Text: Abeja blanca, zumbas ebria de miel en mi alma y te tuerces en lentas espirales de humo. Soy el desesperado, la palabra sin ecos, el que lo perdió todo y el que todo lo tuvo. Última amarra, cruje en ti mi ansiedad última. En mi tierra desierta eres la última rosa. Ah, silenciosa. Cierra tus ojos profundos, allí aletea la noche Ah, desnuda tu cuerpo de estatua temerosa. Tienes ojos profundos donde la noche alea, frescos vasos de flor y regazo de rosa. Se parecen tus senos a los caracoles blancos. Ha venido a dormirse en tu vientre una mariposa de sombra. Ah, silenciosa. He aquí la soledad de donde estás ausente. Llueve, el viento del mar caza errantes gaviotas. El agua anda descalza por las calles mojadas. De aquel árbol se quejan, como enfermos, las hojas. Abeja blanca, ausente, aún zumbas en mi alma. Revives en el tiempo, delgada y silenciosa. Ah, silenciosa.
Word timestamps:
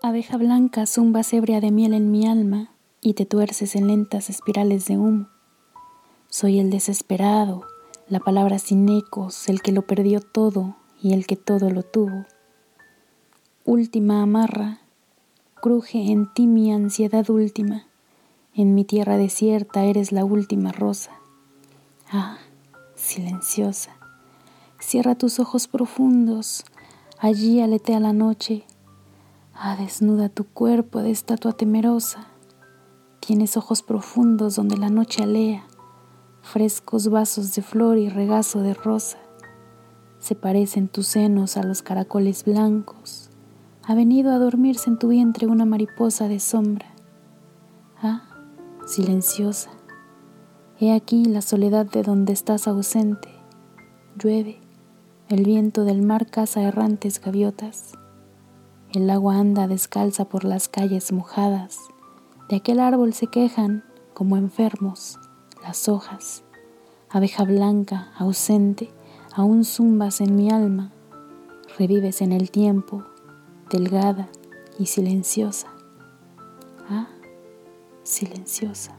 Abeja 0.00 0.36
blanca, 0.36 0.86
zumbas 0.86 1.32
ebria 1.32 1.60
de 1.60 1.72
miel 1.72 1.92
en 1.92 2.12
mi 2.12 2.24
alma 2.28 2.70
y 3.00 3.14
te 3.14 3.26
tuerces 3.26 3.74
en 3.74 3.88
lentas 3.88 4.30
espirales 4.30 4.86
de 4.86 4.96
humo. 4.96 5.26
Soy 6.28 6.60
el 6.60 6.70
desesperado, 6.70 7.64
la 8.08 8.20
palabra 8.20 8.60
sin 8.60 8.88
ecos, 8.88 9.48
el 9.48 9.60
que 9.60 9.72
lo 9.72 9.82
perdió 9.82 10.20
todo 10.20 10.76
y 11.02 11.14
el 11.14 11.26
que 11.26 11.34
todo 11.34 11.70
lo 11.70 11.82
tuvo. 11.82 12.26
Última 13.64 14.22
amarra, 14.22 14.78
cruje 15.60 16.12
en 16.12 16.32
ti 16.32 16.46
mi 16.46 16.72
ansiedad 16.72 17.28
última. 17.28 17.88
En 18.54 18.76
mi 18.76 18.84
tierra 18.84 19.16
desierta 19.16 19.84
eres 19.84 20.12
la 20.12 20.24
última 20.24 20.70
rosa. 20.70 21.10
Ah, 22.08 22.38
silenciosa. 22.94 23.96
Cierra 24.78 25.16
tus 25.16 25.40
ojos 25.40 25.66
profundos, 25.66 26.64
allí 27.18 27.60
aletea 27.60 27.98
la 27.98 28.12
noche 28.12 28.64
Ah, 29.60 29.74
desnuda 29.74 30.28
tu 30.28 30.44
cuerpo 30.44 31.02
de 31.02 31.10
estatua 31.10 31.52
temerosa. 31.52 32.28
Tienes 33.18 33.56
ojos 33.56 33.82
profundos 33.82 34.54
donde 34.54 34.76
la 34.76 34.88
noche 34.88 35.24
alea, 35.24 35.64
frescos 36.42 37.08
vasos 37.08 37.56
de 37.56 37.62
flor 37.62 37.98
y 37.98 38.08
regazo 38.08 38.60
de 38.60 38.72
rosa. 38.72 39.18
Se 40.20 40.36
parecen 40.36 40.86
tus 40.86 41.08
senos 41.08 41.56
a 41.56 41.64
los 41.64 41.82
caracoles 41.82 42.44
blancos. 42.44 43.30
Ha 43.82 43.96
venido 43.96 44.30
a 44.30 44.38
dormirse 44.38 44.90
en 44.90 44.98
tu 45.00 45.08
vientre 45.08 45.48
una 45.48 45.64
mariposa 45.64 46.28
de 46.28 46.38
sombra. 46.38 46.86
Ah, 48.00 48.28
silenciosa. 48.86 49.70
He 50.78 50.92
aquí 50.92 51.24
la 51.24 51.42
soledad 51.42 51.86
de 51.86 52.04
donde 52.04 52.32
estás 52.32 52.68
ausente. 52.68 53.28
Llueve, 54.22 54.60
el 55.28 55.42
viento 55.42 55.82
del 55.82 56.00
mar 56.00 56.30
caza 56.30 56.62
errantes 56.62 57.20
gaviotas. 57.20 57.94
El 58.94 59.10
agua 59.10 59.36
anda 59.36 59.68
descalza 59.68 60.30
por 60.30 60.44
las 60.44 60.66
calles 60.66 61.12
mojadas. 61.12 61.78
De 62.48 62.56
aquel 62.56 62.80
árbol 62.80 63.12
se 63.12 63.26
quejan, 63.26 63.84
como 64.14 64.38
enfermos, 64.38 65.18
las 65.62 65.90
hojas. 65.90 66.42
Abeja 67.10 67.44
blanca, 67.44 68.10
ausente, 68.16 68.90
aún 69.34 69.66
zumbas 69.66 70.22
en 70.22 70.36
mi 70.36 70.50
alma. 70.50 70.90
Revives 71.78 72.22
en 72.22 72.32
el 72.32 72.50
tiempo, 72.50 73.04
delgada 73.70 74.30
y 74.78 74.86
silenciosa. 74.86 75.68
Ah, 76.88 77.08
silenciosa. 78.04 78.96